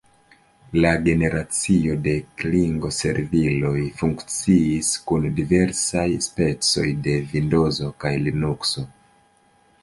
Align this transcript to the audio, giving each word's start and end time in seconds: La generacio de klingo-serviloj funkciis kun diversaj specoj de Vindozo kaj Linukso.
La 0.83 0.91
generacio 1.07 1.97
de 2.07 2.13
klingo-serviloj 2.43 3.73
funkciis 3.99 4.89
kun 5.11 5.29
diversaj 5.41 6.07
specoj 6.29 6.87
de 7.09 7.15
Vindozo 7.35 7.93
kaj 8.07 8.15
Linukso. 8.27 8.87